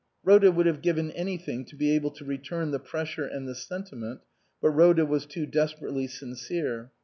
[0.23, 3.95] Rhoda would have given anything to be able to return the pressure and the senti
[3.95, 4.21] ment,
[4.59, 6.89] but Rhoda was too desperately sincere.